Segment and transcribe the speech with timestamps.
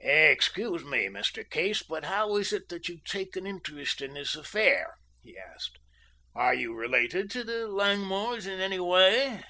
[0.00, 1.48] "Excuse me, Mr.
[1.48, 5.78] Case, but how is it that you take an interest in this affair?" he asked.
[6.34, 9.44] "Are you related to the Langmores in any way?"